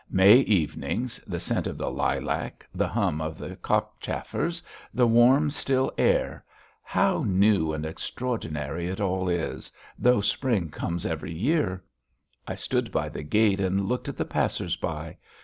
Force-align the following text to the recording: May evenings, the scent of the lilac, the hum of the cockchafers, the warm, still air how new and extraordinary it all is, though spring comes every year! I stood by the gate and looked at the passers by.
May 0.09 0.37
evenings, 0.37 1.19
the 1.27 1.39
scent 1.39 1.67
of 1.67 1.77
the 1.77 1.91
lilac, 1.91 2.65
the 2.73 2.87
hum 2.87 3.21
of 3.21 3.37
the 3.37 3.55
cockchafers, 3.57 4.63
the 4.91 5.05
warm, 5.05 5.51
still 5.51 5.91
air 5.95 6.43
how 6.81 7.21
new 7.23 7.71
and 7.71 7.85
extraordinary 7.85 8.87
it 8.87 8.99
all 8.99 9.29
is, 9.29 9.71
though 9.99 10.19
spring 10.19 10.69
comes 10.71 11.05
every 11.05 11.33
year! 11.35 11.83
I 12.47 12.55
stood 12.55 12.91
by 12.91 13.09
the 13.09 13.21
gate 13.21 13.59
and 13.61 13.85
looked 13.85 14.09
at 14.09 14.17
the 14.17 14.25
passers 14.25 14.75
by. 14.75 15.17